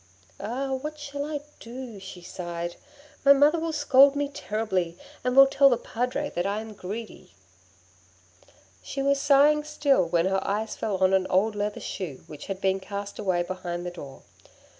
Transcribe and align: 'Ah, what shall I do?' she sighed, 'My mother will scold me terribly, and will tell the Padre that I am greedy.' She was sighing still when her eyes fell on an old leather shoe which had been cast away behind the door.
'Ah, 0.39 0.73
what 0.73 0.97
shall 0.97 1.23
I 1.25 1.41
do?' 1.59 1.99
she 1.99 2.23
sighed, 2.23 2.75
'My 3.23 3.33
mother 3.33 3.59
will 3.59 3.71
scold 3.71 4.15
me 4.15 4.29
terribly, 4.29 4.97
and 5.23 5.35
will 5.35 5.45
tell 5.45 5.69
the 5.69 5.77
Padre 5.77 6.31
that 6.31 6.47
I 6.47 6.59
am 6.59 6.73
greedy.' 6.73 7.33
She 8.81 9.03
was 9.03 9.21
sighing 9.21 9.63
still 9.63 10.07
when 10.07 10.25
her 10.25 10.41
eyes 10.43 10.75
fell 10.75 10.97
on 11.03 11.13
an 11.13 11.27
old 11.29 11.53
leather 11.55 11.79
shoe 11.79 12.23
which 12.25 12.47
had 12.47 12.59
been 12.59 12.79
cast 12.79 13.19
away 13.19 13.43
behind 13.43 13.85
the 13.85 13.91
door. 13.91 14.23